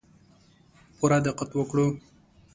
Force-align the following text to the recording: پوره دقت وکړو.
پوره 0.97 1.17
دقت 1.25 1.49
وکړو. 1.59 1.87